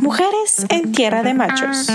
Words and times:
Mujeres 0.00 0.66
en 0.70 0.92
Tierra 0.92 1.22
de 1.22 1.34
Machos. 1.34 1.88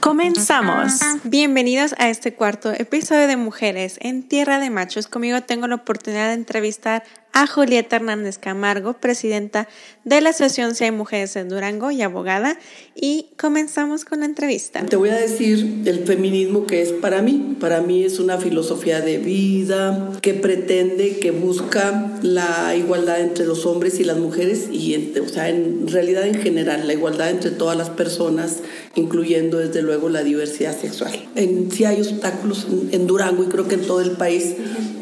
Comenzamos. 0.00 1.00
Bienvenidos 1.24 1.94
a 1.98 2.08
este 2.08 2.34
cuarto 2.34 2.72
episodio 2.72 3.26
de 3.26 3.36
Mujeres 3.36 3.98
en 4.00 4.26
Tierra 4.26 4.58
de 4.58 4.70
Machos. 4.70 5.06
Conmigo 5.06 5.42
tengo 5.42 5.66
la 5.66 5.74
oportunidad 5.74 6.28
de 6.28 6.34
entrevistar 6.34 7.04
a 7.38 7.46
Julieta 7.46 7.94
Hernández 7.94 8.36
Camargo, 8.36 8.94
presidenta 8.94 9.68
de 10.02 10.20
la 10.20 10.30
Asociación 10.30 10.74
Si 10.74 10.82
hay 10.82 10.90
Mujeres 10.90 11.36
en 11.36 11.48
Durango 11.48 11.92
y 11.92 12.02
abogada. 12.02 12.58
Y 12.96 13.26
comenzamos 13.38 14.04
con 14.04 14.20
la 14.20 14.26
entrevista. 14.26 14.84
Te 14.84 14.96
voy 14.96 15.10
a 15.10 15.14
decir 15.14 15.82
el 15.84 16.00
feminismo 16.00 16.66
que 16.66 16.82
es 16.82 16.90
para 16.90 17.22
mí. 17.22 17.56
Para 17.60 17.80
mí 17.80 18.02
es 18.02 18.18
una 18.18 18.38
filosofía 18.38 19.02
de 19.02 19.18
vida 19.18 20.10
que 20.20 20.34
pretende, 20.34 21.20
que 21.20 21.30
busca 21.30 22.12
la 22.22 22.74
igualdad 22.74 23.20
entre 23.20 23.46
los 23.46 23.66
hombres 23.66 24.00
y 24.00 24.04
las 24.04 24.16
mujeres 24.16 24.68
y, 24.72 24.96
o 25.20 25.28
sea, 25.28 25.48
en 25.48 25.86
realidad 25.86 26.26
en 26.26 26.42
general, 26.42 26.88
la 26.88 26.94
igualdad 26.94 27.30
entre 27.30 27.52
todas 27.52 27.78
las 27.78 27.90
personas, 27.90 28.64
incluyendo 28.96 29.58
desde 29.58 29.82
luego 29.82 30.08
la 30.08 30.24
diversidad 30.24 30.76
sexual. 30.76 31.12
En, 31.36 31.70
sí 31.70 31.84
hay 31.84 32.00
obstáculos 32.00 32.66
en, 32.68 32.88
en 32.90 33.06
Durango 33.06 33.44
y 33.44 33.46
creo 33.46 33.68
que 33.68 33.76
en 33.76 33.82
todo 33.82 34.00
el 34.00 34.12
país 34.12 34.56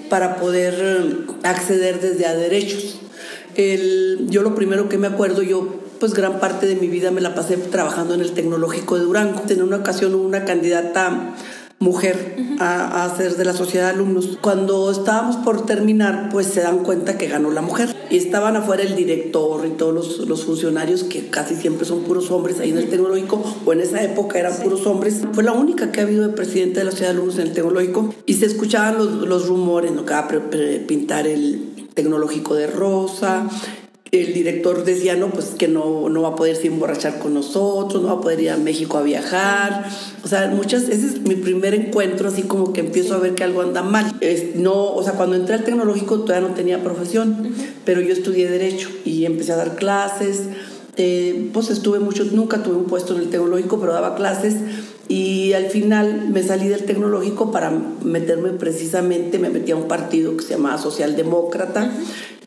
para 0.09 0.37
poder 0.37 0.75
eh, 0.79 1.33
acceder 1.43 2.01
desde 2.01 2.27
a 2.27 2.35
derechos. 2.35 3.01
Yo 4.29 4.43
lo 4.43 4.55
primero 4.55 4.89
que 4.89 4.99
me 4.99 5.07
acuerdo, 5.07 5.43
yo 5.43 5.81
pues 5.99 6.13
gran 6.13 6.41
parte 6.41 6.67
de 6.67 6.77
mi 6.77 6.89
vida 6.89 7.11
me 7.11 7.21
la 7.21 7.35
pasé 7.35 7.57
trabajando 7.57 8.15
en 8.15 8.21
el 8.21 8.33
tecnológico 8.33 8.99
de 8.99 9.05
Durango. 9.05 9.43
En 9.49 9.63
una 9.63 9.77
ocasión 9.77 10.15
una 10.15 10.45
candidata 10.45 11.35
mujer 11.79 12.37
a, 12.59 13.05
a, 13.05 13.17
ser 13.17 13.37
de 13.37 13.45
la 13.45 13.53
sociedad 13.53 13.87
de 13.87 13.95
alumnos. 13.95 14.39
Cuando 14.41 14.91
estábamos 14.91 15.37
por 15.37 15.67
terminar, 15.67 16.31
pues 16.33 16.47
se 16.47 16.63
dan 16.63 16.79
cuenta 16.79 17.19
que 17.19 17.29
ganó 17.29 17.51
la 17.51 17.61
mujer. 17.61 17.95
Y 18.11 18.17
estaban 18.17 18.57
afuera 18.57 18.83
el 18.83 18.97
director 18.97 19.67
y 19.67 19.71
todos 19.71 19.95
los, 19.95 20.29
los 20.29 20.45
funcionarios, 20.45 21.05
que 21.05 21.29
casi 21.29 21.55
siempre 21.55 21.87
son 21.87 22.03
puros 22.05 22.31
hombres 22.31 22.61
ahí 22.61 22.71
en 22.71 22.79
el 22.79 22.89
tecnológico, 22.89 23.43
o 23.65 23.73
en 23.73 23.81
esa 23.81 24.03
época 24.03 24.39
eran 24.39 24.57
puros 24.57 24.87
hombres. 24.87 25.23
Fue 25.33 25.45
la 25.45 25.53
única 25.53 25.93
que 25.93 26.01
ha 26.01 26.05
habido 26.05 26.27
de 26.27 26.35
presidente 26.35 26.79
de 26.79 26.85
la 26.85 26.91
sociedad 26.93 27.11
de 27.11 27.17
alumnos 27.17 27.39
en 27.39 27.49
el 27.49 27.53
tecnológico. 27.53 28.15
Y 28.25 28.35
se 28.35 28.47
escuchaban 28.47 28.97
los, 28.97 29.13
los 29.29 29.47
rumores, 29.47 29.93
¿no? 29.93 30.05
que 30.05 30.15
va 30.15 30.21
a 30.21 30.29
pintar 30.87 31.27
el 31.27 31.73
tecnológico 31.95 32.55
de 32.55 32.67
rosa, 32.67 33.49
el 34.13 34.33
director 34.33 34.85
decía, 34.85 35.17
no, 35.17 35.31
pues 35.31 35.47
que 35.59 35.69
no, 35.69 36.09
no 36.09 36.23
va 36.23 36.29
a 36.29 36.37
poder 36.37 36.57
emborrachar 36.65 37.19
con 37.19 37.35
nosotros, 37.35 38.03
no 38.03 38.09
va 38.09 38.15
a 38.15 38.21
poder 38.21 38.41
ir 38.41 38.51
a 38.51 38.57
México 38.57 38.99
a 38.99 39.03
viajar. 39.03 39.85
O 40.25 40.29
sea, 40.29 40.49
muchas, 40.49 40.85
ese 40.85 41.07
es 41.07 41.21
mi 41.23 41.35
primer 41.35 41.75
encuentro, 41.75 42.29
así 42.29 42.43
como 42.43 42.73
que 42.73 42.81
empiezo 42.81 43.15
a 43.15 43.19
ver 43.19 43.35
que 43.35 43.45
algo 43.45 43.63
anda 43.63 43.83
mal. 43.83 44.15
Es, 44.21 44.55
no, 44.57 44.95
o 44.95 45.03
sea, 45.03 45.15
cuando 45.15 45.37
entré 45.37 45.55
al 45.55 45.65
tecnológico 45.65 46.21
todavía 46.21 46.49
no 46.49 46.55
tenía 46.55 46.83
profesión, 46.83 47.53
pero 47.85 48.01
yo 48.01 48.13
estudié 48.13 48.49
Derecho 48.49 48.89
y 49.05 49.25
empecé 49.25 49.53
a 49.53 49.57
dar 49.57 49.75
clases. 49.75 50.43
Eh, 50.99 51.51
pues 51.53 51.69
estuve 51.69 51.99
mucho, 51.99 52.25
nunca 52.33 52.63
tuve 52.63 52.77
un 52.77 52.87
puesto 52.87 53.15
en 53.15 53.23
el 53.23 53.29
tecnológico, 53.29 53.79
pero 53.79 53.93
daba 53.93 54.15
clases 54.15 54.55
y 55.09 55.53
al 55.53 55.67
final 55.67 56.29
me 56.31 56.43
salí 56.43 56.69
del 56.69 56.85
tecnológico 56.85 57.53
para 57.53 57.71
meterme 57.71 58.51
precisamente, 58.51 59.39
me 59.39 59.51
metí 59.51 59.71
a 59.71 59.77
un 59.77 59.87
partido 59.87 60.37
que 60.37 60.43
se 60.43 60.55
llamaba 60.55 60.79
Socialdemócrata, 60.79 61.93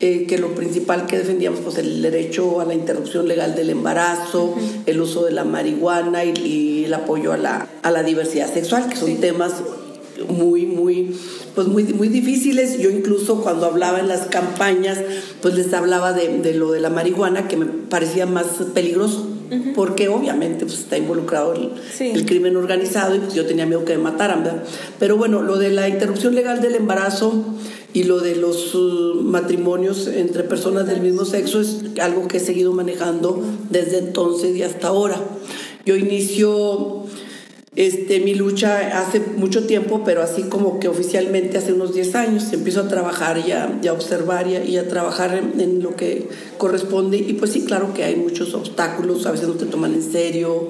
eh, 0.00 0.26
que 0.26 0.38
lo 0.38 0.54
principal 0.54 1.06
que 1.06 1.18
defendíamos, 1.18 1.60
pues 1.60 1.78
el 1.78 2.02
derecho 2.02 2.60
a 2.60 2.66
la 2.66 2.74
interrupción 2.74 3.28
legal 3.28 3.54
del 3.54 3.70
embarazo, 3.70 4.54
el 4.84 5.00
uso 5.00 5.24
de 5.24 5.32
la 5.32 5.44
marihuana 5.44 6.24
y, 6.24 6.34
y, 6.44 6.84
el 6.84 6.94
apoyo 6.94 7.32
a 7.32 7.38
la, 7.38 7.68
a 7.82 7.90
la 7.90 8.02
diversidad 8.02 8.52
sexual, 8.52 8.88
que 8.88 8.96
son 8.96 9.08
sí. 9.08 9.16
temas 9.20 9.54
muy, 10.28 10.66
muy, 10.66 11.16
pues 11.54 11.66
muy, 11.66 11.84
muy 11.84 12.08
difíciles. 12.08 12.78
Yo 12.78 12.90
incluso 12.90 13.42
cuando 13.42 13.66
hablaba 13.66 14.00
en 14.00 14.08
las 14.08 14.26
campañas, 14.26 14.98
pues 15.40 15.54
les 15.54 15.72
hablaba 15.72 16.12
de, 16.12 16.38
de 16.38 16.54
lo 16.54 16.72
de 16.72 16.80
la 16.80 16.90
marihuana, 16.90 17.48
que 17.48 17.56
me 17.56 17.66
parecía 17.66 18.26
más 18.26 18.46
peligroso 18.74 19.29
porque 19.74 20.08
obviamente 20.08 20.64
pues, 20.64 20.80
está 20.80 20.96
involucrado 20.96 21.54
el, 21.54 21.72
sí. 21.92 22.10
el, 22.14 22.24
crimen 22.24 22.56
organizado 22.56 23.14
y 23.14 23.18
pues, 23.18 23.34
yo 23.34 23.46
tenía 23.46 23.66
miedo 23.66 23.84
que 23.84 23.96
me 23.96 24.02
mataran, 24.02 24.44
¿verdad? 24.44 24.64
Pero 24.98 25.16
bueno, 25.16 25.42
lo 25.42 25.56
de 25.56 25.70
la 25.70 25.88
interrupción 25.88 26.34
legal 26.34 26.60
del 26.60 26.74
embarazo 26.74 27.44
y 27.92 28.04
lo 28.04 28.20
de 28.20 28.36
los 28.36 28.74
uh, 28.74 29.20
matrimonios 29.22 30.06
entre 30.06 30.44
personas 30.44 30.86
del 30.86 31.00
mismo 31.00 31.24
sexo 31.24 31.60
es 31.60 31.82
algo 32.00 32.28
que 32.28 32.36
he 32.36 32.40
seguido 32.40 32.72
manejando 32.72 33.42
desde 33.68 33.98
entonces 33.98 34.56
y 34.56 34.62
hasta 34.62 34.88
ahora. 34.88 35.20
Yo 35.84 35.96
inicio 35.96 37.06
este, 37.80 38.20
mi 38.20 38.34
lucha 38.34 39.00
hace 39.00 39.20
mucho 39.20 39.66
tiempo, 39.66 40.02
pero 40.04 40.22
así 40.22 40.42
como 40.42 40.78
que 40.78 40.88
oficialmente 40.88 41.56
hace 41.56 41.72
unos 41.72 41.94
10 41.94 42.14
años 42.14 42.52
empiezo 42.52 42.82
a 42.82 42.88
trabajar 42.88 43.38
y 43.38 43.52
a, 43.52 43.80
y 43.82 43.86
a 43.86 43.94
observar 43.94 44.46
y 44.48 44.56
a, 44.56 44.64
y 44.64 44.76
a 44.76 44.86
trabajar 44.86 45.34
en, 45.34 45.58
en, 45.58 45.82
lo 45.82 45.96
que 45.96 46.28
corresponde. 46.58 47.16
Y 47.16 47.32
pues 47.32 47.52
sí, 47.52 47.64
claro 47.64 47.94
que 47.94 48.04
hay 48.04 48.16
muchos 48.16 48.52
obstáculos, 48.52 49.24
a 49.24 49.30
veces 49.30 49.48
no 49.48 49.54
te 49.54 49.64
toman 49.64 49.94
en 49.94 50.02
serio, 50.02 50.68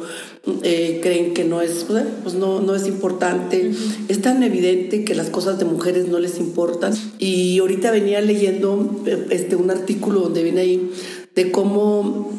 eh, 0.62 1.00
creen 1.02 1.34
que 1.34 1.42
no 1.42 1.60
es, 1.62 1.84
pues 2.22 2.34
no, 2.36 2.60
no 2.60 2.76
es 2.76 2.86
importante. 2.86 3.70
Uh 3.70 3.72
-huh. 3.72 4.06
Es 4.08 4.22
tan 4.22 4.44
evidente 4.44 5.04
que 5.04 5.16
las 5.16 5.30
cosas 5.30 5.58
de 5.58 5.64
mujeres 5.64 6.06
no 6.06 6.20
les 6.20 6.38
importan. 6.38 6.94
Y 7.18 7.58
ahorita 7.58 7.90
venía 7.90 8.20
leyendo 8.20 9.02
este, 9.30 9.56
un 9.56 9.72
artículo 9.72 10.20
donde 10.20 10.44
viene 10.44 10.60
ahí 10.60 10.90
de 11.34 11.50
cómo 11.50 12.30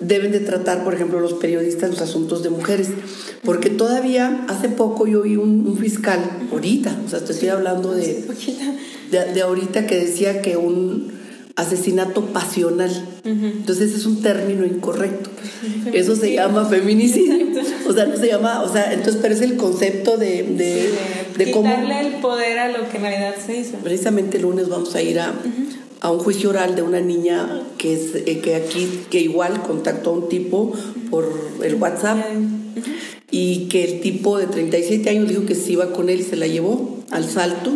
deben 0.00 0.32
de 0.32 0.40
tratar, 0.40 0.82
por 0.82 0.94
ejemplo, 0.94 1.20
los 1.20 1.34
periodistas 1.34 1.90
los 1.90 2.00
asuntos 2.00 2.42
de 2.42 2.50
mujeres. 2.50 2.88
Porque 3.44 3.70
todavía 3.70 4.44
hace 4.48 4.68
poco 4.68 5.06
yo 5.06 5.22
vi 5.22 5.36
un, 5.36 5.66
un 5.66 5.78
fiscal, 5.78 6.20
ahorita, 6.50 6.98
o 7.06 7.08
sea, 7.08 7.24
te 7.24 7.32
estoy 7.32 7.48
hablando 7.48 7.92
de, 7.92 8.24
de, 9.10 9.32
de, 9.32 9.42
ahorita 9.42 9.86
que 9.86 9.96
decía 9.96 10.42
que 10.42 10.56
un 10.56 11.12
asesinato 11.56 12.26
pasional. 12.26 12.90
Entonces 13.24 13.94
es 13.94 14.06
un 14.06 14.22
término 14.22 14.64
incorrecto. 14.64 15.30
Eso 15.92 16.16
se 16.16 16.34
llama 16.34 16.64
feminicidio. 16.64 17.48
O 17.86 17.92
sea, 17.92 18.06
no 18.06 18.16
se 18.16 18.28
llama, 18.28 18.62
o 18.62 18.72
sea, 18.72 18.92
entonces, 18.92 19.20
pero 19.20 19.34
es 19.34 19.42
el 19.42 19.56
concepto 19.56 20.16
de, 20.16 20.42
de, 20.42 20.90
sí, 20.90 21.36
de, 21.36 21.44
de 21.44 21.50
cómo... 21.50 21.70
el 21.70 22.14
poder 22.20 22.58
a 22.58 22.68
lo 22.68 22.88
que 22.88 22.96
en 22.96 23.02
realidad 23.02 23.34
se 23.44 23.58
hizo. 23.58 23.76
Precisamente 23.78 24.38
el 24.38 24.44
lunes 24.44 24.68
vamos 24.68 24.94
a 24.94 25.02
ir 25.02 25.20
a... 25.20 25.30
Uh 25.30 25.32
-huh 25.32 25.79
a 26.00 26.10
un 26.10 26.18
juicio 26.18 26.50
oral 26.50 26.74
de 26.74 26.82
una 26.82 27.00
niña 27.00 27.62
que, 27.76 27.94
es, 27.94 28.14
eh, 28.14 28.40
que 28.40 28.54
aquí, 28.54 28.88
que 29.10 29.20
igual 29.20 29.62
contactó 29.62 30.10
a 30.10 30.12
un 30.14 30.28
tipo 30.28 30.72
por 31.10 31.28
el 31.62 31.74
WhatsApp 31.74 32.18
y 33.30 33.68
que 33.68 33.84
el 33.84 34.00
tipo 34.00 34.38
de 34.38 34.46
37 34.46 35.08
años 35.10 35.28
dijo 35.28 35.44
que 35.46 35.54
se 35.54 35.72
iba 35.72 35.92
con 35.92 36.08
él 36.08 36.20
y 36.20 36.24
se 36.24 36.36
la 36.36 36.46
llevó 36.46 36.98
al 37.10 37.28
salto. 37.28 37.72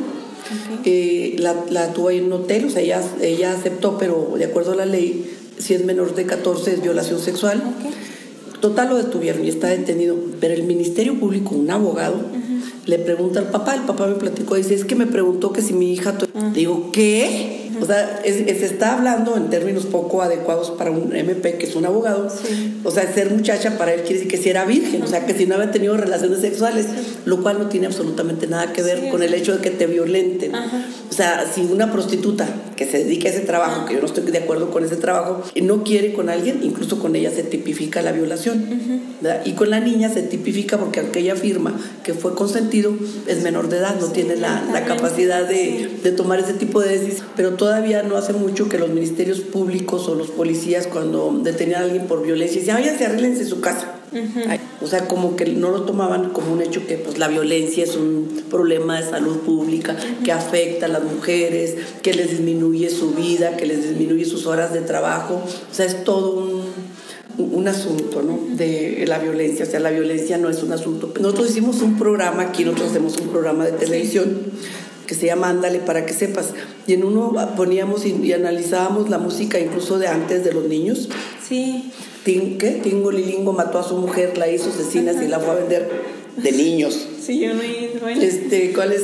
Okay. 0.80 1.34
Eh, 1.34 1.36
la, 1.38 1.54
la, 1.70 1.92
tuvo 1.92 2.08
ahí 2.08 2.18
en 2.18 2.26
un 2.26 2.32
hotel, 2.34 2.66
o 2.66 2.70
sea, 2.70 2.82
ella, 2.82 3.02
ella 3.22 3.52
aceptó, 3.52 3.98
pero 3.98 4.34
de 4.36 4.44
acuerdo 4.44 4.72
a 4.72 4.76
la 4.76 4.86
ley, 4.86 5.30
si 5.58 5.74
es 5.74 5.84
menor 5.84 6.14
de 6.14 6.26
14 6.26 6.74
es 6.74 6.82
violación 6.82 7.20
sexual. 7.20 7.62
Okay. 7.78 7.90
Total 8.60 8.88
lo 8.88 8.96
detuvieron 8.96 9.44
y 9.44 9.48
está 9.48 9.68
detenido, 9.68 10.16
pero 10.40 10.54
el 10.54 10.62
Ministerio 10.62 11.18
Público, 11.20 11.54
un 11.54 11.70
abogado, 11.70 12.16
uh 12.16 12.36
-huh. 12.36 12.86
le 12.86 12.98
pregunta 12.98 13.40
al 13.40 13.50
papá, 13.50 13.74
el 13.74 13.82
papá 13.82 14.06
me 14.06 14.14
platicó, 14.14 14.54
dice, 14.54 14.74
es 14.74 14.86
que 14.86 14.94
me 14.94 15.06
preguntó 15.06 15.52
que 15.52 15.60
si 15.60 15.74
mi 15.74 15.92
hija... 15.92 16.14
Uh 16.18 16.38
-huh. 16.38 16.52
Digo, 16.52 16.90
¿qué? 16.90 17.63
O 17.80 17.86
sea, 17.86 18.20
es, 18.24 18.36
es, 18.46 18.58
se 18.58 18.66
está 18.66 18.96
hablando 18.96 19.36
en 19.36 19.50
términos 19.50 19.86
poco 19.86 20.22
adecuados 20.22 20.70
para 20.70 20.90
un 20.90 21.14
MP 21.14 21.58
que 21.58 21.66
es 21.66 21.74
un 21.76 21.86
abogado. 21.86 22.30
Sí. 22.30 22.80
O 22.84 22.90
sea, 22.90 23.12
ser 23.12 23.30
muchacha 23.30 23.78
para 23.78 23.92
él 23.92 24.02
quiere 24.02 24.14
decir 24.14 24.28
que 24.28 24.36
si 24.36 24.50
era 24.50 24.64
virgen, 24.64 25.02
o 25.02 25.06
sea, 25.06 25.26
que 25.26 25.34
si 25.34 25.46
no 25.46 25.54
había 25.54 25.70
tenido 25.70 25.96
relaciones 25.96 26.40
sexuales, 26.40 26.86
lo 27.24 27.42
cual 27.42 27.58
no 27.58 27.68
tiene 27.68 27.86
absolutamente 27.86 28.46
nada 28.46 28.72
que 28.72 28.82
ver 28.82 29.00
sí, 29.00 29.08
con 29.10 29.22
el 29.22 29.34
hecho 29.34 29.56
de 29.56 29.62
que 29.62 29.70
te 29.70 29.86
violenten. 29.86 30.54
O 30.54 31.12
sea, 31.12 31.46
si 31.52 31.62
una 31.62 31.92
prostituta 31.92 32.46
que 32.76 32.86
se 32.86 33.04
dedica 33.04 33.28
a 33.28 33.32
ese 33.32 33.40
trabajo, 33.40 33.86
que 33.86 33.94
yo 33.94 34.00
no 34.00 34.06
estoy 34.06 34.24
de 34.24 34.38
acuerdo 34.38 34.70
con 34.70 34.84
ese 34.84 34.96
trabajo, 34.96 35.42
no 35.62 35.84
quiere 35.84 36.12
con 36.12 36.28
alguien, 36.28 36.60
incluso 36.62 36.98
con 36.98 37.16
ella 37.16 37.30
se 37.30 37.42
tipifica 37.42 38.02
la 38.02 38.12
violación. 38.12 39.13
-huh. 39.28 39.48
Y 39.48 39.52
con 39.52 39.70
la 39.70 39.80
niña 39.80 40.08
se 40.08 40.22
tipifica 40.22 40.78
porque 40.78 41.00
aunque 41.00 41.20
ella 41.20 41.34
afirma 41.34 41.74
que 42.02 42.14
fue 42.14 42.34
consentido, 42.34 42.94
es 43.26 43.42
menor 43.42 43.68
de 43.68 43.78
edad, 43.78 43.96
no 44.00 44.08
tiene 44.08 44.36
la, 44.36 44.64
la 44.72 44.84
capacidad 44.84 45.48
de, 45.48 45.88
de 46.02 46.12
tomar 46.12 46.38
ese 46.40 46.54
tipo 46.54 46.80
de 46.80 46.90
decisiones. 46.90 47.24
Pero 47.36 47.54
todavía 47.54 48.02
no 48.02 48.16
hace 48.16 48.32
mucho 48.32 48.68
que 48.68 48.78
los 48.78 48.90
ministerios 48.90 49.40
públicos 49.40 50.08
o 50.08 50.14
los 50.14 50.28
policías 50.30 50.86
cuando 50.86 51.40
detenían 51.42 51.82
a 51.82 51.84
alguien 51.84 52.06
por 52.06 52.22
violencia 52.22 52.58
decían, 52.60 52.78
váyanse, 52.78 53.06
arréglense 53.06 53.44
su 53.44 53.60
casa. 53.60 53.92
Uh 54.12 54.16
-huh. 54.16 54.60
O 54.80 54.86
sea, 54.86 55.08
como 55.08 55.34
que 55.34 55.46
no 55.46 55.70
lo 55.70 55.82
tomaban 55.82 56.30
como 56.30 56.52
un 56.52 56.62
hecho 56.62 56.86
que 56.86 56.96
pues 56.96 57.18
la 57.18 57.26
violencia 57.28 57.82
es 57.82 57.96
un 57.96 58.42
problema 58.48 59.00
de 59.00 59.10
salud 59.10 59.38
pública 59.38 59.92
uh 59.92 59.96
-huh. 59.96 60.24
que 60.24 60.30
afecta 60.32 60.86
a 60.86 60.88
las 60.88 61.02
mujeres, 61.02 61.74
que 62.02 62.12
les 62.14 62.30
disminuye 62.30 62.90
su 62.90 63.10
vida, 63.10 63.56
que 63.56 63.66
les 63.66 63.82
disminuye 63.88 64.24
sus 64.24 64.46
horas 64.46 64.72
de 64.72 64.82
trabajo. 64.82 65.42
O 65.70 65.74
sea, 65.74 65.86
es 65.86 66.04
todo 66.04 66.36
un, 66.36 66.62
un 67.38 67.66
asunto 67.68 68.22
¿no? 68.22 68.38
de 68.56 69.04
la 69.06 69.18
violencia. 69.18 69.64
O 69.64 69.68
sea, 69.68 69.80
la 69.80 69.90
violencia 69.90 70.38
no 70.38 70.48
es 70.48 70.62
un 70.62 70.72
asunto. 70.72 71.12
Nosotros 71.20 71.50
hicimos 71.50 71.82
un 71.82 71.98
programa, 71.98 72.42
aquí 72.44 72.64
nosotros 72.64 72.90
hacemos 72.90 73.16
un 73.18 73.28
programa 73.28 73.64
de 73.64 73.72
televisión. 73.72 74.38
Que 75.06 75.14
se 75.14 75.26
llama 75.26 75.50
Ándale 75.50 75.80
para 75.80 76.06
que 76.06 76.14
sepas. 76.14 76.54
Y 76.86 76.94
en 76.94 77.04
uno 77.04 77.34
poníamos 77.56 78.06
y, 78.06 78.12
y, 78.22 78.32
analizábamos 78.32 79.10
la 79.10 79.18
música 79.18 79.60
incluso 79.60 79.98
de 79.98 80.06
antes 80.06 80.44
de 80.44 80.52
los 80.54 80.64
niños. 80.64 81.10
Sí. 81.46 81.92
Tin, 82.24 82.56
¿Qué? 82.56 82.80
Tingo 82.82 83.12
Lilingo 83.12 83.52
mató 83.52 83.78
a 83.78 83.82
su 83.86 83.98
mujer, 83.98 84.38
la 84.38 84.48
hizo 84.50 84.70
asesina 84.70 85.12
y 85.12 85.28
la 85.28 85.40
fue 85.40 85.50
a 85.50 85.54
vender 85.56 85.90
de 86.38 86.52
niños. 86.52 87.06
Sí, 87.20 87.40
yo 87.40 87.52
no 87.52 87.60
bueno. 88.00 88.22
Este, 88.22 88.72
¿cuál 88.72 88.92
es? 88.92 89.02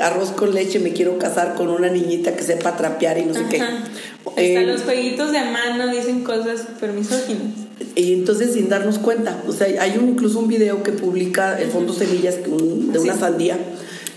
Arroz 0.00 0.32
con 0.32 0.54
leche, 0.54 0.80
me 0.80 0.92
quiero 0.92 1.18
casar 1.18 1.54
con 1.54 1.68
una 1.68 1.88
niñita 1.88 2.36
que 2.36 2.42
sepa 2.42 2.76
trapear 2.76 3.18
y 3.18 3.24
no 3.24 3.32
sé 3.32 3.40
Ajá. 3.40 3.48
qué. 3.48 3.60
Hasta 3.60 4.40
Eh, 4.42 4.66
los 4.66 4.82
jueguitos 4.82 5.32
de 5.32 5.40
mano 5.50 5.88
dicen 5.90 6.24
cosas 6.24 6.60
súper 6.60 6.92
misóginas. 6.92 7.67
Y 7.98 8.12
entonces 8.12 8.52
sin 8.54 8.68
darnos 8.68 8.98
cuenta, 9.00 9.42
o 9.48 9.52
sea, 9.52 9.66
hay 9.82 9.98
un, 9.98 10.10
incluso 10.10 10.38
un 10.38 10.46
video 10.46 10.84
que 10.84 10.92
publica 10.92 11.60
el 11.60 11.68
Fondo 11.68 11.92
Semillas 11.92 12.36
un- 12.46 12.92
de 12.92 12.98
una 13.00 13.14
Sí. 13.14 13.18
sandía, 13.20 13.58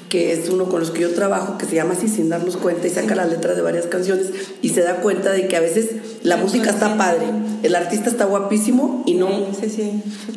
que 0.07 0.33
es 0.33 0.49
uno 0.49 0.65
con 0.69 0.81
los 0.81 0.91
que 0.91 1.01
yo 1.01 1.09
trabajo, 1.15 1.57
que 1.57 1.65
se 1.65 1.75
llama 1.75 1.93
así 1.93 2.07
sin 2.07 2.29
darnos 2.29 2.57
cuenta 2.57 2.85
y 2.85 2.91
saca 2.91 3.15
las 3.15 3.31
letras 3.31 3.55
de 3.55 3.63
varias 3.63 3.87
canciones 3.87 4.27
y 4.61 4.69
se 4.69 4.81
da 4.81 4.97
cuenta 4.97 5.31
de 5.31 5.47
que 5.47 5.55
a 5.55 5.61
veces 5.61 5.87
la 6.21 6.37
música 6.37 6.69
está 6.69 6.95
padre, 6.95 7.25
el 7.63 7.73
artista 7.75 8.09
está 8.11 8.25
guapísimo 8.25 9.03
y 9.07 9.15
no, 9.15 9.47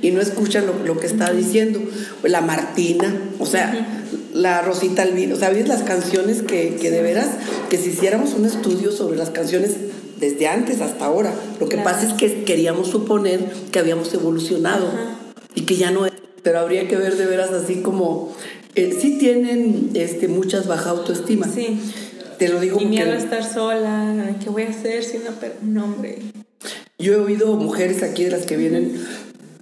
y 0.01 0.11
no 0.13 0.21
escuchan 0.23 0.65
lo, 0.67 0.73
lo 0.87 0.99
que 0.99 1.07
está 1.07 1.31
diciendo. 1.33 1.81
La 2.23 2.41
Martina, 2.41 3.15
o 3.41 3.45
sea, 3.47 4.07
la 4.33 4.63
Rosita 4.63 5.03
Alvira, 5.03 5.35
o 5.35 5.39
sea, 5.39 5.51
¿ves 5.51 5.69
las 5.69 5.83
canciones 5.83 6.41
que, 6.43 6.77
que 6.81 6.91
de 6.91 7.03
veras, 7.03 7.27
que 7.69 7.77
si 7.77 7.91
hiciéramos 7.91 8.33
un 8.35 8.47
estudio 8.47 8.91
sobre 8.91 9.19
las 9.19 9.29
canciones 9.31 9.73
desde 10.31 10.47
antes 10.49 10.81
hasta 10.81 11.05
ahora, 11.07 11.33
lo 11.61 11.69
que 11.69 11.77
Claro. 11.77 11.91
pasa 11.91 12.07
es 12.07 12.15
que 12.15 12.45
queríamos 12.45 12.89
suponer 12.89 13.41
que 13.71 13.79
habíamos 13.79 14.13
evolucionado 14.15 14.87
Ajá. 14.89 15.19
y 15.55 15.63
que 15.63 15.77
ya 15.77 15.91
no 15.91 16.07
es, 16.07 16.13
pero 16.43 16.59
habría 16.61 16.89
que 16.89 16.97
ver 16.97 17.17
de 17.17 17.27
veras 17.27 17.51
así 17.53 17.77
como, 17.83 18.33
eh, 18.75 18.97
sí 19.01 19.19
tienen 19.19 19.91
este, 19.95 20.29
muchas 20.29 20.67
baja 20.67 20.91
autoestima. 20.91 21.47
Sí. 21.49 21.81
Te 22.39 22.49
lo 22.49 22.59
digo 22.61 22.81
Y 22.81 22.87
miedo 22.87 23.13
a 23.13 23.17
estar 23.17 23.45
sola. 23.45 24.37
¿Qué 24.43 24.51
voy 24.51 24.65
a 24.65 24.71
hacer 24.71 25.05
si 25.05 25.19
no 25.19 25.31
per- 25.33 25.57
un 25.63 25.79
hombre? 25.79 26.19
yo 26.99 27.13
he 27.13 27.17
oído 27.17 27.55
mujeres 27.57 28.03
aquí 28.03 28.25
de 28.25 28.31
las 28.31 28.47
que 28.47 28.57
vienen, 28.57 29.01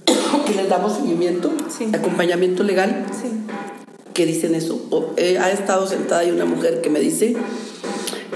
que 0.47 0.55
les 0.55 0.69
damos 0.69 0.97
seguimiento, 0.97 1.53
Sí. 1.76 1.88
acompañamiento 1.93 2.62
legal, 2.62 3.06
Sí. 3.11 3.29
que 4.14 4.25
dicen 4.26 4.55
eso. 4.55 4.87
O, 4.91 5.12
eh, 5.17 5.38
ha 5.38 5.50
estado 5.50 5.87
sentada 5.87 6.25
y 6.25 6.31
una 6.31 6.44
mujer 6.47 6.81
que 6.81 6.88
me 6.91 7.00
dice, 7.00 7.35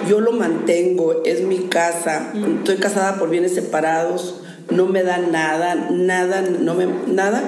yo 0.08 0.20
lo 0.20 0.32
mantengo, 0.32 1.22
es 1.24 1.42
mi 1.42 1.68
casa, 1.68 2.32
estoy 2.58 2.76
casada 2.76 3.18
por 3.18 3.30
bienes 3.30 3.54
separados, 3.54 4.40
no 4.70 4.86
me 4.86 5.02
da 5.02 5.18
nada, 5.18 5.74
nada, 5.90 6.42
no 6.42 6.74
me, 6.74 6.86
nada, 7.06 7.42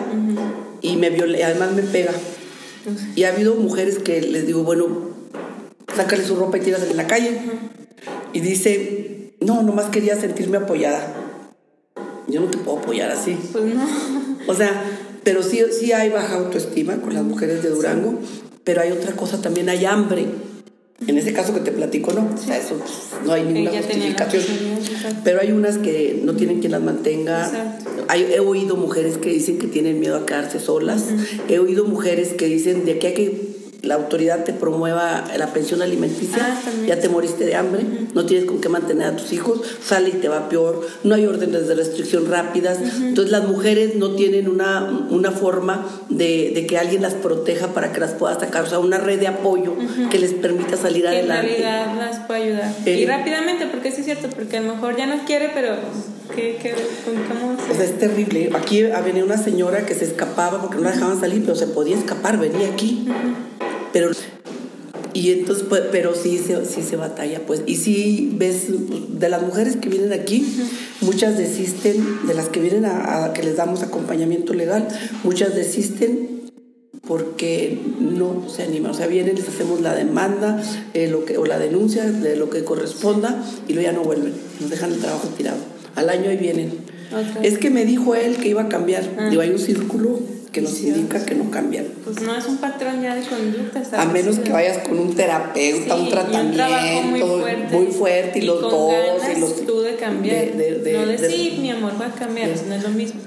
y 0.80 0.96
me 0.96 1.10
viola, 1.10 1.38
además 1.44 1.72
me 1.72 1.82
pega. 1.82 2.12
Y 3.14 3.24
ha 3.24 3.32
habido 3.32 3.54
mujeres 3.56 3.98
que 3.98 4.22
les 4.22 4.46
digo, 4.46 4.62
bueno, 4.62 4.86
sácale 5.94 6.24
su 6.24 6.36
ropa 6.36 6.58
y 6.58 6.60
tírasela 6.60 6.90
en 6.90 6.96
la 6.96 7.06
calle. 7.06 7.40
Y 8.32 8.40
dice, 8.40 9.34
no, 9.40 9.62
nomás 9.62 9.86
quería 9.86 10.16
sentirme 10.16 10.58
apoyada. 10.58 11.14
Yo 12.28 12.40
no 12.40 12.46
te 12.46 12.58
puedo 12.58 12.78
apoyar 12.78 13.10
así. 13.10 13.36
Pues 13.52 13.64
no. 13.74 13.86
O 14.46 14.54
sea, 14.54 14.82
pero 15.24 15.42
sí, 15.42 15.60
sí 15.78 15.92
hay 15.92 16.08
baja 16.10 16.36
autoestima 16.36 16.96
con 16.96 17.14
las 17.14 17.24
mujeres 17.24 17.62
de 17.62 17.70
Durango, 17.70 18.18
pero 18.64 18.80
hay 18.80 18.92
otra 18.92 19.12
cosa, 19.12 19.40
también 19.42 19.68
hay 19.68 19.84
hambre. 19.84 20.26
En 21.06 21.16
ese 21.16 21.32
caso 21.32 21.54
que 21.54 21.60
te 21.60 21.70
platico, 21.70 22.12
no. 22.12 22.28
O 22.34 22.36
sea, 22.36 22.58
eso 22.58 22.76
pues, 22.76 23.24
no 23.24 23.32
hay 23.32 23.44
ninguna 23.44 23.70
justificación. 23.70 24.42
Pero 25.22 25.40
hay 25.40 25.52
unas 25.52 25.78
que 25.78 26.20
no 26.24 26.34
tienen 26.34 26.58
quien 26.58 26.72
las 26.72 26.82
mantenga. 26.82 27.46
Exacto. 27.46 27.90
He 28.14 28.40
oído 28.40 28.76
mujeres 28.76 29.16
que 29.18 29.30
dicen 29.30 29.58
que 29.58 29.68
tienen 29.68 30.00
miedo 30.00 30.16
a 30.16 30.26
quedarse 30.26 30.58
solas. 30.58 31.04
He 31.48 31.60
oído 31.60 31.84
mujeres 31.84 32.32
que 32.32 32.46
dicen 32.46 32.84
de 32.84 32.92
aquí 32.92 33.06
a 33.06 33.14
que 33.14 33.47
la 33.82 33.94
autoridad 33.94 34.42
te 34.44 34.52
promueva 34.52 35.25
la 35.36 35.46
pensión 35.52 35.82
alimenticia, 35.82 36.38
Ah, 36.40 36.70
ya 36.86 36.98
te 36.98 37.08
moriste 37.08 37.44
de 37.46 37.54
hambre, 37.54 37.84
no 38.12 38.26
tienes 38.26 38.44
con 38.46 38.60
qué 38.60 38.69
mantener 38.69 39.06
a 39.06 39.16
tus 39.16 39.32
hijos, 39.32 39.60
sale 39.84 40.08
y 40.08 40.12
te 40.12 40.28
va 40.28 40.48
peor, 40.48 40.86
no 41.04 41.14
hay 41.14 41.26
órdenes 41.26 41.69
de 41.69 41.75
restricción 41.75 42.28
rápidas. 42.28 42.78
Entonces 43.00 43.30
las 43.30 43.46
mujeres 43.46 43.94
no 43.96 44.10
tienen 44.16 44.48
una, 44.48 45.06
una 45.10 45.30
forma 45.30 45.86
de, 46.08 46.50
de 46.54 46.66
que 46.66 46.76
alguien 46.76 47.02
las 47.02 47.14
proteja 47.14 47.69
para 47.69 47.92
que 47.92 48.00
las 48.00 48.12
pueda 48.12 48.38
sacar, 48.38 48.64
o 48.64 48.66
sea, 48.66 48.78
una 48.80 48.98
red 48.98 49.20
de 49.20 49.28
apoyo 49.28 49.75
que 50.10 50.19
les 50.19 50.32
permita 50.34 50.76
salir 50.76 51.02
Que 51.04 51.20
en 51.20 51.30
adelante. 51.30 51.46
realidad 51.48 51.96
las 51.96 52.19
puede 52.26 52.42
ayudar. 52.44 52.72
Eh, 52.84 52.98
y 53.00 53.06
rápidamente, 53.06 53.66
porque 53.66 53.92
sí 53.92 54.00
es 54.00 54.06
cierto, 54.06 54.28
porque 54.34 54.56
a 54.58 54.60
lo 54.60 54.75
mejor 54.75 54.96
ya 54.96 55.06
no 55.06 55.25
quiere, 55.25 55.50
pero 55.54 55.75
¿qué, 56.34 56.58
qué, 56.60 56.75
cómo 57.28 57.56
O 57.70 57.75
sea, 57.75 57.84
es 57.84 57.98
terrible. 57.98 58.50
Aquí 58.54 58.82
venía 59.04 59.25
una 59.25 59.38
señora 59.38 59.86
que 59.86 59.94
se 59.94 60.04
escapaba 60.04 60.60
porque 60.60 60.76
no 60.78 60.82
la 60.84 60.90
dejaban 60.92 61.20
salir, 61.20 61.42
pero 61.42 61.54
se 61.54 61.69
podía 61.69 61.96
escapar, 61.96 62.38
venía 62.38 62.69
aquí. 62.69 63.06
Pero 63.93 64.11
y 65.14 65.32
entonces 65.32 65.64
pues, 65.69 65.82
pero 65.90 66.14
sí 66.14 66.38
se, 66.38 66.64
sí 66.64 66.82
se 66.82 66.96
batalla 66.96 67.40
pues. 67.46 67.62
Y 67.67 67.76
sí 67.76 68.31
ves 68.35 68.67
pues, 68.88 69.19
de 69.19 69.29
las 69.29 69.43
mujeres 69.43 69.76
que 69.76 69.88
vienen 69.88 70.12
aquí 70.12 70.46
muchas 71.00 71.37
desisten 71.37 72.26
de 72.26 72.35
las 72.35 72.49
que 72.49 72.61
vienen 72.61 72.85
a, 72.85 73.25
a 73.25 73.32
que 73.32 73.43
les 73.43 73.56
damos 73.56 73.82
acompañamiento 73.82 74.55
legal 74.55 74.87
muchas 75.25 75.55
desisten 75.55 76.38
porque 77.06 77.81
no 77.99 78.49
se 78.49 78.62
animan. 78.62 78.93
O 78.93 78.94
sea 78.94 79.06
vienen 79.06 79.35
les 79.35 79.49
hacemos 79.49 79.81
la 79.81 79.94
demanda 79.94 80.62
eh, 80.94 81.08
lo 81.08 81.25
que 81.25 81.38
o 81.38 81.46
la 81.46 81.58
denuncia 81.58 82.05
de 82.05 82.37
lo 82.37 82.50
que 82.50 82.62
corresponda 82.62 83.43
y 83.67 83.73
luego 83.73 83.90
ya 83.90 83.96
no 83.96 84.05
vuelven. 84.05 84.35
Nos 84.61 84.70
dejan 84.70 84.93
el 84.93 85.00
trabajo 85.00 85.26
tirado. 85.37 85.58
Al 85.96 86.11
año 86.11 86.31
ahí 86.31 86.37
vienen. 86.37 86.73
Es 87.43 87.58
que 87.58 87.70
me 87.70 87.87
dijo 87.87 88.14
él 88.14 88.37
que 88.37 88.49
iba 88.49 88.62
a 88.62 88.69
cambiar. 88.69 89.02
Ah. 89.19 89.31
digo 89.31 89.40
hay 89.40 89.50
un 89.50 89.58
círculo 89.58 90.20
que 90.52 90.62
nos 90.62 90.80
indica 90.80 91.24
que 91.24 91.34
no 91.34 91.50
cambian 91.50 91.84
Pues 92.04 92.20
no 92.22 92.34
es 92.36 92.46
un 92.46 92.56
patrón 92.58 93.02
ya 93.02 93.14
de 93.14 93.22
conducta. 93.22 93.82
a 94.00 94.04
menos 94.06 94.38
que 94.38 94.50
vayas 94.50 94.78
con 94.86 94.98
un 94.98 95.14
terapeuta, 95.14 95.94
Sí, 95.94 96.00
un 96.00 96.06
y 96.06 96.10
tratamiento 96.10 96.56
trabajo 96.56 97.02
muy 97.02 97.20
fuerte, 97.20 97.76
muy 97.76 97.86
fuerte 97.88 98.38
y, 98.38 98.42
los 98.42 98.60
con 98.60 98.70
dos 98.70 98.92
ganas 98.92 99.36
y 99.36 99.40
los 99.40 99.66
tú 99.66 99.80
de 99.82 99.96
cambiar. 99.96 100.36
de- 100.36 100.52
de- 100.56 100.74
de- 100.80 100.92
no 100.94 101.06
de, 101.06 101.16
de- 101.18 101.30
sí, 101.30 101.58
mi 101.60 101.70
amor, 101.70 101.92
voy 101.96 102.06
a 102.06 102.10
cambiar, 102.12 102.48
no 102.66 102.74
es 102.74 102.82
lo 102.82 102.88
mismo. 102.90 103.20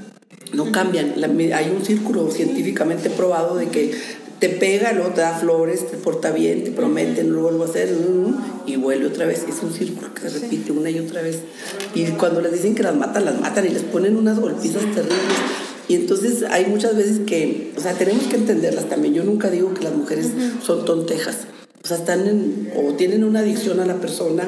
no 0.53 0.71
cambian. 0.71 1.13
La- 1.15 1.27
hay 1.57 1.69
un 1.75 1.85
círculo 1.85 2.29
científicamente 2.31 3.09
probado 3.09 3.55
de 3.55 3.67
que 3.67 3.91
te 4.39 4.49
pega, 4.49 4.91
luego 4.91 5.11
te 5.11 5.21
da 5.21 5.37
flores, 5.37 5.87
te 5.91 5.97
porta 5.97 6.31
bien, 6.31 6.63
te 6.63 6.71
promete, 6.71 7.23
no 7.23 7.35
lo 7.35 7.41
vuelvo 7.43 7.63
a 7.63 7.67
hacer 7.67 7.89
mm, 7.91 8.63
y 8.65 8.75
vuelve 8.75 9.05
otra 9.05 9.27
vez. 9.27 9.45
Es 9.47 9.61
un 9.61 9.71
círculo 9.71 10.11
que 10.15 10.21
se 10.27 10.39
repite 10.39 10.71
una 10.71 10.89
y 10.89 10.97
otra 10.99 11.21
vez. 11.21 11.37
Y 11.93 12.05
cuando 12.13 12.41
les 12.41 12.51
dicen 12.53 12.73
que 12.73 12.81
las 12.83 12.95
matan, 12.95 13.25
las 13.25 13.39
matan 13.39 13.65
y 13.67 13.69
les 13.69 13.83
ponen 13.83 14.15
unas 14.17 14.39
golpizas 14.39 14.81
terribles. 14.81 15.19
Y 15.91 15.95
entonces 15.95 16.43
hay 16.49 16.67
muchas 16.67 16.95
veces 16.95 17.19
que, 17.27 17.73
o 17.77 17.81
sea, 17.81 17.91
tenemos 17.93 18.23
que 18.27 18.37
entenderlas 18.37 18.85
también. 18.87 19.13
Yo 19.13 19.23
nunca 19.25 19.49
digo 19.49 19.73
que 19.73 19.83
las 19.83 19.93
mujeres 19.93 20.27
son 20.65 20.85
tontejas. 20.85 21.39
O 21.83 21.87
sea, 21.87 21.97
están 21.97 22.27
en, 22.27 22.71
o 22.77 22.93
tienen 22.93 23.23
una 23.23 23.39
adicción 23.39 23.79
a 23.81 23.85
la 23.85 23.95
persona, 23.95 24.47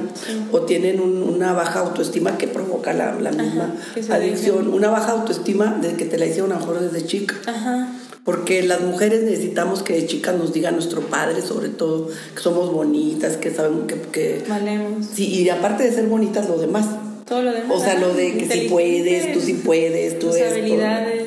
o 0.52 0.62
tienen 0.62 1.02
un- 1.02 1.22
una 1.24 1.52
baja 1.52 1.80
autoestima 1.80 2.38
que 2.38 2.48
provoca 2.48 2.94
la, 2.94 3.20
la 3.20 3.32
misma 3.32 3.76
adicción. 4.10 4.74
Una 4.74 4.90
baja 4.90 5.12
autoestima 5.14 5.78
de 5.82 5.94
que 5.96 6.06
te 6.06 6.18
la 6.18 6.28
hicieron 6.28 6.52
a 6.52 6.56
lo 6.56 6.62
mejor 6.62 6.80
desde 6.80 7.06
chica. 7.06 7.36
Ajá. 7.48 7.92
Porque 8.24 8.64
las 8.64 8.80
mujeres 8.82 9.24
necesitamos 9.24 9.84
que 9.84 9.94
de 9.96 10.06
chicas 10.06 10.38
nos 10.38 10.54
diga 10.54 10.72
nuestro 10.72 11.02
padre, 11.02 11.42
sobre 11.42 11.68
todo, 11.70 12.08
que 12.36 12.42
somos 12.42 12.72
bonitas, 12.72 13.36
que 13.36 13.52
saben 13.52 13.86
que... 13.88 13.96
que 13.96 14.44
Valemos. 14.48 15.08
sí, 15.14 15.26
y 15.28 15.50
aparte 15.50 15.84
de 15.84 15.92
ser 15.92 16.06
bonitas, 16.06 16.48
lo 16.48 16.58
demás. 16.58 16.86
Todo 17.28 17.42
lo 17.42 17.52
demás. 17.54 17.72
O 17.72 17.80
sea, 17.84 17.98
lo 18.00 18.14
de 18.14 18.38
que 18.38 18.46
si 18.48 18.68
puedes, 18.70 19.34
tú 19.34 19.40
sí 19.42 19.54
puedes, 19.56 20.20
tú 20.20 20.28
Tus 20.28 20.40
habilidades. 20.42 21.23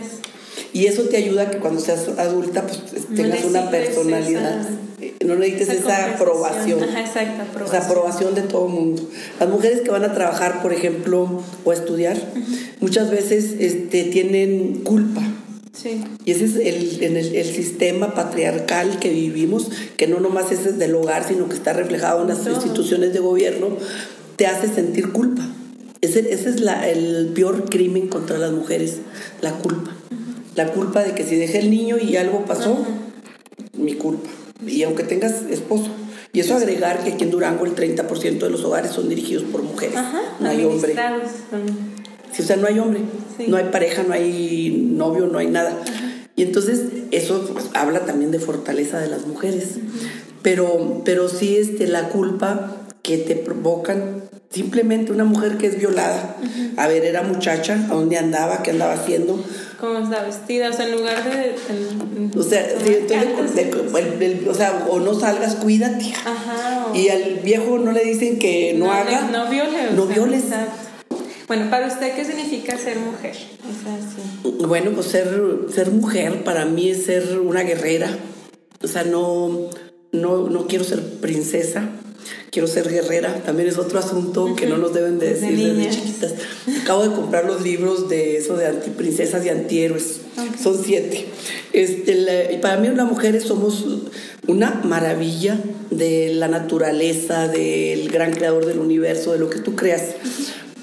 Y 0.77 0.87
eso 0.87 1.05
te 1.05 1.17
ayuda 1.17 1.43
a 1.45 1.51
que 1.51 1.57
cuando 1.59 1.81
seas 1.81 2.07
adulta, 2.19 2.67
pues 2.67 2.81
tengas 3.15 3.45
una 3.45 3.71
personalidad. 3.71 4.61
esa- 4.61 4.71
no 5.27 5.35
necesites 5.37 5.69
esa, 5.69 5.75
compensación. 5.77 6.15
aprobación. 6.15 6.83
Ajá, 6.85 7.01
exacto, 7.01 7.43
O 7.43 7.47
aprobación. 7.51 7.71
sea, 7.71 7.89
aprobación 7.89 8.35
de 8.35 8.43
todo 8.43 8.67
el 8.67 8.73
mundo. 8.75 9.03
Las 9.41 9.49
mujeres 9.49 9.81
que 9.81 9.91
van 9.91 10.05
a 10.05 10.13
trabajar, 10.13 10.61
por 10.63 10.73
ejemplo, 10.75 11.43
o 11.65 11.71
a 11.71 11.75
estudiar, 11.75 12.17
muchas 12.81 13.11
veces 13.11 13.55
este, 13.59 14.05
tienen 14.05 14.81
culpa. 14.85 15.23
Sí. 15.73 16.03
Y 16.25 16.31
ese 16.33 16.45
es 16.45 16.57
el, 16.57 17.03
en 17.05 17.17
el, 17.17 17.35
el 17.35 17.47
sistema 17.47 18.15
patriarcal 18.15 18.99
que 18.99 19.09
vivimos, 19.11 19.71
que 19.97 20.07
no 20.07 20.21
nomás 20.21 20.53
es 20.53 20.79
del 20.79 20.95
hogar, 20.95 21.27
sino 21.27 21.49
que 21.49 21.55
está 21.55 21.73
reflejado 21.73 22.23
en 22.23 22.29
las 22.29 22.43
Todo. 22.45 22.55
instituciones 22.55 23.13
de 23.15 23.19
gobierno, 23.21 23.69
te 24.37 24.47
hace 24.47 24.69
sentir 24.69 25.11
culpa. 25.13 25.43
Ese, 26.03 26.21
ese 26.33 26.51
es 26.51 26.61
la- 26.61 26.87
el 26.89 27.31
peor 27.35 27.69
crimen 27.71 28.09
contra 28.09 28.39
las 28.39 28.53
mujeres, 28.53 28.97
la 29.41 29.53
culpa. 29.53 29.93
La 30.57 30.73
culpa 30.73 31.03
de 31.03 31.13
que 31.13 31.23
si 31.23 31.37
dejé 31.37 31.59
el 31.61 31.71
niño 31.71 31.99
y 31.99 32.17
algo 32.17 32.45
pasó, 32.45 32.85
mi 33.75 33.95
culpa. 33.95 34.29
Y 34.67 34.83
aunque 34.83 35.05
tengas 35.05 35.43
esposo. 35.51 35.89
Y 36.33 36.41
eso 36.41 36.55
agregar 36.57 37.03
que 37.05 37.13
aquí 37.13 37.25
en 37.25 37.31
Durango 37.31 37.65
el 37.67 37.75
30% 37.75 38.39
de 38.39 38.51
los 38.51 38.65
hogares 38.65 38.91
son 38.93 39.09
dirigidos 39.09 39.45
por 39.45 39.63
mujeres. 39.63 39.97
Ajá. 39.97 40.21
no 40.41 40.49
hay 40.49 40.65
hombre. 40.65 40.95
Sí, 42.33 42.43
o 42.43 42.45
sea, 42.45 42.57
no 42.57 42.67
hay 42.67 42.79
hombre, 42.79 43.01
Sí. 43.39 43.47
no 43.49 43.57
hay 43.57 43.65
pareja, 43.65 44.03
no 44.03 44.13
hay 44.13 44.87
novio, 44.91 45.27
no 45.27 45.39
hay 45.39 45.47
nada. 45.47 45.79
Y 46.35 46.43
entonces 46.43 46.83
eso 47.11 47.49
pues, 47.53 47.67
habla 47.75 48.01
también 48.01 48.31
de 48.31 48.39
fortaleza 48.39 48.99
de 48.99 49.09
las 49.09 49.27
mujeres. 49.27 49.77
pero, 50.43 51.03
pero 51.05 51.29
sí 51.29 51.57
este, 51.57 51.87
la 51.87 52.09
culpa 52.09 52.77
que 53.03 53.19
te 53.19 53.37
provocan 53.37 54.23
simplemente 54.51 55.13
una 55.13 55.25
mujer 55.25 55.57
que 55.59 55.67
es 55.67 55.79
violada. 55.79 56.37
A 56.77 56.89
ver, 56.89 57.05
era 57.05 57.23
muchacha, 57.23 57.75
¿a 57.91 57.95
dónde 57.95 58.19
andaba? 58.19 58.63
¿Qué 58.63 58.71
andaba 58.71 58.93
haciendo? 58.95 59.43
Cómo 59.81 59.99
está 59.99 60.23
vestida, 60.23 60.71
o 60.71 60.73
sea, 60.73 60.87
en 60.87 60.93
lugar 60.97 61.23
de... 61.25 61.55
el- 61.69 62.31
O 62.39 62.43
sea, 62.43 62.63
de- 62.67 64.47
o 64.49 64.55
sea, 64.55 64.87
o 64.91 65.01
no 65.01 65.19
salgas, 65.19 65.57
cuídate. 65.57 66.13
Ajá. 66.25 66.87
o- 66.91 66.95
Y 66.97 67.09
al 67.09 67.41
viejo 67.45 67.79
no 67.79 67.93
le 67.93 68.05
dicen 68.05 68.39
que 68.39 68.75
no, 68.77 68.91
haga. 68.93 69.29
No 69.33 69.49
viole. 69.49 69.89
o 69.89 69.93
No 69.93 70.07
sea, 70.07 70.15
violes. 70.15 70.45
exacto. 70.45 70.83
Bueno, 71.49 71.71
para 71.71 71.87
usted, 71.87 72.15
¿qué 72.17 72.25
significa 72.25 72.77
ser 72.77 72.99
mujer? 72.99 73.37
O 73.63 73.85
sea, 73.85 73.97
sí. 74.01 74.57
Bueno, 74.67 74.91
pues 74.93 75.07
ser, 75.07 75.29
ser 75.73 75.91
mujer 75.93 76.43
para 76.43 76.65
mí 76.65 76.91
es 76.91 77.05
ser 77.05 77.39
una 77.41 77.63
guerrera. 77.63 78.11
O 78.83 78.89
sea, 78.89 79.05
no, 79.05 79.71
no, 80.13 80.49
no 80.51 80.67
quiero 80.67 80.85
ser 80.85 81.03
princesa. 81.21 81.89
Quiero 82.57 82.69
ser 82.69 82.89
guerrera, 82.89 83.43
también 83.45 83.69
es 83.69 83.77
otro 83.77 83.99
asunto 83.99 84.57
que 84.57 84.65
no 84.65 84.79
nos 84.79 84.95
deben 84.95 85.19
de 85.19 85.35
decir 85.35 85.55
desde, 85.55 85.91
chiquitas. 85.91 86.33
Acabo 86.81 87.03
de 87.03 87.15
comprar 87.15 87.45
los 87.45 87.61
libros 87.61 88.09
de 88.09 88.39
eso 88.39 88.57
de 88.57 88.65
antiprincesas 88.65 89.45
y 89.45 89.51
antihéroes, 89.51 90.21
son 90.63 90.83
siete. 90.83 91.27
Este, 91.75 92.55
y 92.55 92.57
para 92.57 92.79
mí 92.79 92.89
las 92.89 93.07
mujeres 93.07 93.43
somos 93.43 93.85
una 94.47 94.81
maravilla 94.85 95.61
de 95.91 96.33
la 96.33 96.49
naturaleza, 96.49 97.47
del 97.47 98.09
gran 98.09 98.33
creador 98.33 98.65
del 98.65 98.79
universo, 98.79 99.35
de 99.35 99.39
lo 99.39 99.51
que 99.51 99.59
tú 99.59 99.77
creas. 99.77 100.15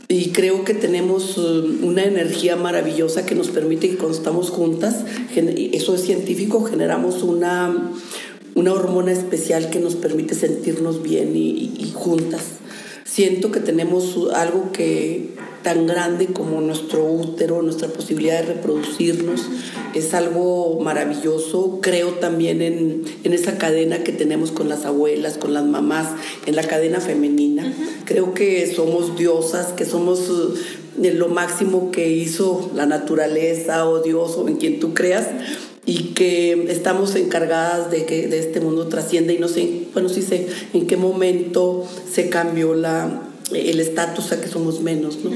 Y 0.09 0.29
creo 0.29 0.63
que 0.65 0.75
tenemos 0.75 1.39
uh, 1.39 1.79
una 1.81 2.03
energía 2.03 2.55
maravillosa 2.55 3.25
que 3.25 3.33
nos 3.33 3.47
permite 3.47 3.89
que 3.89 3.97
cuando 3.97 4.15
estamos 4.15 4.51
juntas, 4.51 4.97
eso 5.35 5.95
es 5.95 6.03
científico, 6.03 6.63
generamos 6.65 7.23
una 7.23 7.91
una 8.55 8.73
hormona 8.73 9.11
especial 9.11 9.69
que 9.69 9.79
nos 9.79 9.95
permite 9.95 10.35
sentirnos 10.35 11.01
bien 11.01 11.35
y, 11.35 11.91
juntas. 11.93 12.41
Siento 13.03 13.51
que 13.51 13.59
tenemos 13.59 14.17
algo 14.33 14.71
que 14.71 15.29
tan 15.61 15.85
grande 15.87 16.27
como 16.27 16.59
nuestro 16.61 17.05
útero, 17.05 17.61
nuestra 17.61 17.87
posibilidad 17.87 18.41
de 18.41 18.53
reproducirnos, 18.53 19.41
es 19.93 20.13
algo 20.13 20.79
maravilloso. 20.81 21.79
Creo 21.81 22.13
también 22.13 22.61
en, 22.61 23.03
en, 23.23 23.33
esa 23.33 23.57
cadena 23.57 24.03
que 24.03 24.11
tenemos 24.11 24.51
con 24.51 24.67
las 24.67 24.85
abuelas, 24.85 25.37
con 25.37 25.53
las 25.53 25.63
mamás, 25.63 26.07
en 26.47 26.55
la 26.55 26.63
cadena 26.63 26.99
femenina. 26.99 27.71
Creo 28.05 28.33
que 28.33 28.73
somos 28.73 29.15
diosas, 29.15 29.67
que 29.73 29.85
somos 29.85 30.19
eh, 31.01 31.13
lo 31.13 31.29
máximo 31.29 31.91
que 31.91 32.09
hizo 32.09 32.71
la 32.75 32.85
naturaleza 32.85 33.87
o 33.87 33.99
Dios 33.99 34.35
o 34.37 34.47
en 34.47 34.57
quien 34.57 34.79
tú 34.79 34.93
creas 34.93 35.27
y 35.85 36.13
que 36.13 36.71
estamos 36.71 37.15
encargadas 37.15 37.91
de 37.91 38.05
que 38.05 38.27
de 38.27 38.39
este 38.39 38.61
mundo 38.61 38.87
trascienda 38.87 39.33
y 39.33 39.39
no 39.39 39.47
sé, 39.47 39.87
bueno, 39.93 40.09
sí 40.09 40.21
sé 40.21 40.47
en 40.73 40.87
qué 40.87 40.95
momento 40.95 41.85
se 42.09 42.29
cambió 42.29 42.73
la, 42.73 43.21
el 43.51 43.79
estatus 43.79 44.31
a 44.31 44.39
que 44.39 44.47
somos 44.47 44.81
menos, 44.81 45.19
¿no? 45.23 45.31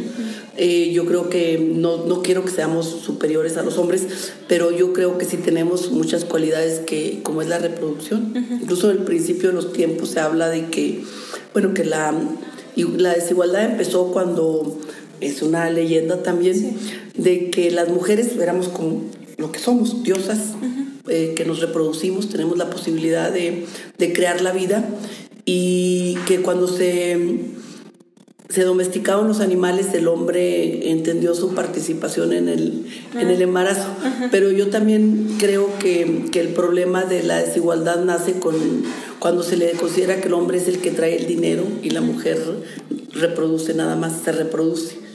Eh, 0.56 0.92
yo 0.94 1.06
creo 1.06 1.30
que 1.30 1.60
no, 1.60 2.06
no, 2.06 2.24
quiero 2.24 2.46
que 2.46 2.52
seamos 2.52 2.88
superiores 2.88 3.58
a 3.58 3.64
los 3.64 3.78
hombres, 3.78 4.08
pero 4.48 4.72
yo 4.72 4.94
creo 4.94 5.18
que 5.18 5.26
sí 5.26 5.38
tenemos 5.38 5.92
muchas 5.92 6.24
cualidades 6.24 6.80
que, 6.80 7.20
como 7.24 7.42
es 7.42 7.50
la 7.50 7.60
reproducción, 7.60 8.34
incluso 8.62 8.90
en 8.90 8.98
el 8.98 9.04
principio 9.04 9.50
de 9.50 9.56
los 9.56 9.74
tiempos 9.74 10.10
se 10.10 10.20
habla 10.20 10.50
de 10.50 10.68
que, 10.68 11.04
bueno, 11.54 11.74
que 11.74 11.84
la, 11.84 12.14
la 12.76 13.14
desigualdad 13.14 13.66
empezó 13.66 14.12
cuando, 14.12 14.78
es 15.20 15.42
una 15.42 15.70
leyenda 15.70 16.24
también, 16.24 16.78
de 17.16 17.50
que 17.50 17.70
las 17.72 17.90
mujeres 17.90 18.36
éramos 18.38 18.70
como 18.70 19.02
lo 19.38 19.52
que 19.52 19.60
somos, 19.60 20.04
diosas, 20.04 20.56
eh, 21.08 21.34
que 21.36 21.46
nos 21.46 21.62
reproducimos, 21.62 22.30
tenemos 22.30 22.58
la 22.58 22.70
posibilidad 22.70 23.32
de, 23.32 23.66
crear 24.14 24.42
la 24.42 24.52
vida 24.52 24.84
y 25.46 26.18
que 26.28 26.42
cuando 26.42 26.68
se, 26.68 27.40
se 28.50 28.64
domesticaban 28.64 29.28
los 29.28 29.40
animales, 29.40 29.94
el 29.94 30.08
hombre 30.08 30.92
entendió 30.92 31.36
su 31.36 31.54
participación 31.54 32.34
en 32.34 32.50
el, 32.50 32.88
en 33.16 33.30
el 33.30 33.42
embarazo. 33.42 33.88
Pero 34.32 34.52
yo 34.52 34.70
también 34.70 35.36
creo 35.38 35.70
que, 35.80 36.26
que, 36.32 36.40
el 36.42 36.50
problema 36.50 37.06
de 37.06 37.24
la 37.24 37.38
desigualdad 37.38 38.04
nace 38.04 38.40
con, 38.40 38.56
cuando 39.20 39.44
se 39.44 39.56
le 39.56 39.72
considera 39.74 40.20
que 40.20 40.28
el 40.28 40.34
hombre 40.34 40.58
es 40.58 40.68
el 40.68 40.80
que 40.80 40.92
trae 40.92 41.16
el 41.16 41.28
dinero 41.28 41.64
y 41.84 41.92
la 41.92 42.02
mujer 42.02 42.38
reproduce 43.14 43.74
nada 43.74 43.96
más, 43.96 44.22
se 44.26 44.32
reproduce 44.32 45.07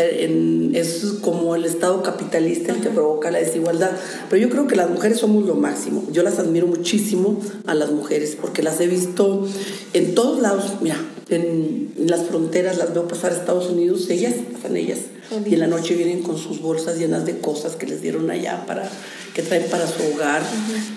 es 0.00 1.04
como 1.20 1.54
el 1.54 1.64
Estado 1.64 2.02
capitalista 2.02 2.72
el 2.72 2.80
que 2.80 2.90
provoca 2.90 3.30
la 3.30 3.38
desigualdad. 3.38 3.92
Pero 4.28 4.42
yo 4.42 4.50
creo 4.50 4.66
que 4.66 4.76
las 4.76 4.90
mujeres 4.90 5.18
somos 5.18 5.44
lo 5.44 5.54
máximo. 5.54 6.04
Yo 6.12 6.22
las 6.22 6.38
admiro 6.38 6.66
muchísimo 6.66 7.40
a 7.66 7.74
las 7.74 7.90
mujeres 7.90 8.36
porque 8.40 8.62
las 8.62 8.80
he 8.80 8.86
visto 8.86 9.46
en 9.92 10.14
todos 10.14 10.40
lados. 10.40 10.74
Mira, 10.80 10.96
en, 11.28 11.92
las 11.98 12.24
fronteras 12.26 12.78
las 12.78 12.94
veo 12.94 13.08
pasar 13.08 13.32
a 13.32 13.36
Estados 13.36 13.68
Unidos, 13.68 14.08
ellas, 14.10 14.34
pasan 14.52 14.76
ellas. 14.76 14.98
Y 15.44 15.54
en 15.54 15.60
la 15.60 15.66
noche 15.66 15.94
vienen 15.94 16.22
con 16.22 16.38
sus 16.38 16.60
bolsas 16.60 16.98
llenas 16.98 17.26
de 17.26 17.38
cosas 17.38 17.74
que 17.74 17.86
les 17.86 18.00
dieron 18.00 18.30
allá 18.30 18.64
para 18.64 18.88
que 19.34 19.42
traen 19.42 19.64
para 19.68 19.88
su 19.88 20.00
hogar. 20.14 20.40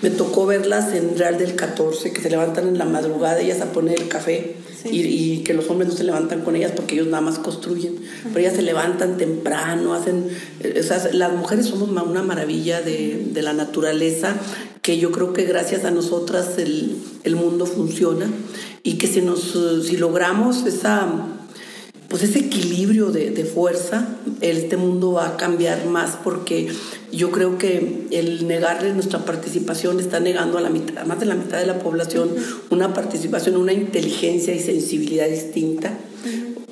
Me 0.02 0.10
tocó 0.10 0.46
verlas 0.46 0.94
en 0.94 1.18
Real 1.18 1.36
del 1.36 1.56
14, 1.56 2.12
que 2.12 2.22
se 2.22 2.30
levantan 2.30 2.68
en 2.68 2.78
la 2.78 2.84
madrugada 2.84 3.40
ellas 3.40 3.60
a 3.60 3.72
poner 3.72 4.00
el 4.00 4.06
café 4.06 4.54
y, 4.84 5.38
que 5.38 5.52
los 5.52 5.68
hombres 5.68 5.90
no 5.90 5.96
se 5.96 6.04
levantan 6.04 6.42
con 6.42 6.54
ellas 6.54 6.72
porque 6.74 6.94
ellos 6.94 7.08
nada 7.08 7.22
más 7.22 7.40
construyen, 7.40 7.96
pero 8.28 8.38
ellas 8.38 8.54
se 8.54 8.62
levantan 8.62 9.18
temprano, 9.18 9.94
hacen, 9.94 10.28
o 10.78 10.82
sea, 10.82 11.10
las 11.12 11.32
mujeres 11.32 11.66
somos 11.66 11.90
una 11.90 12.22
maravilla 12.22 12.80
de, 12.80 13.26
de 13.32 13.42
la 13.42 13.52
naturaleza 13.52 14.36
que 14.90 14.98
yo 14.98 15.12
creo 15.12 15.32
que 15.32 15.44
gracias 15.44 15.84
a 15.84 15.92
nosotras 15.92 16.58
el, 16.58 16.96
el 17.22 17.36
mundo 17.36 17.64
funciona 17.64 18.28
y 18.82 18.94
que 18.94 19.06
si, 19.06 19.20
nos, 19.20 19.56
si 19.86 19.96
logramos 19.96 20.66
esa 20.66 21.06
pues 22.08 22.24
ese 22.24 22.40
equilibrio 22.40 23.12
de, 23.12 23.30
de, 23.30 23.44
fuerza, 23.44 24.16
este 24.40 24.76
mundo 24.76 25.12
va 25.12 25.28
a 25.28 25.36
cambiar 25.36 25.86
más 25.86 26.18
porque 26.24 26.66
yo 27.12 27.30
creo 27.30 27.56
que 27.56 28.08
el 28.10 28.48
negarle 28.48 28.92
nuestra 28.92 29.20
participación 29.24 30.00
está 30.00 30.18
negando 30.18 30.58
a 30.58 30.60
la 30.60 30.70
mitad, 30.70 31.06
más 31.06 31.20
de 31.20 31.26
la 31.26 31.36
mitad 31.36 31.58
de 31.58 31.66
la 31.66 31.78
población 31.78 32.34
una 32.70 32.92
participación, 32.92 33.56
una 33.58 33.72
inteligencia 33.72 34.52
y 34.56 34.58
sensibilidad 34.58 35.28
distinta 35.28 35.96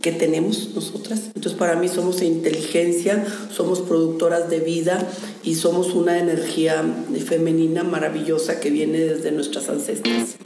que 0.00 0.12
tenemos 0.12 0.74
nosotras. 0.74 1.30
Entonces 1.34 1.54
para 1.54 1.76
mí 1.76 1.88
somos 1.88 2.22
inteligencia, 2.22 3.24
somos 3.52 3.80
productoras 3.80 4.50
de 4.50 4.60
vida 4.60 5.06
y 5.42 5.54
somos 5.54 5.94
una 5.94 6.18
energía 6.18 6.82
femenina 7.26 7.84
maravillosa 7.84 8.60
que 8.60 8.70
viene 8.70 8.98
desde 8.98 9.32
nuestras 9.32 9.68
ancestras. 9.68 10.36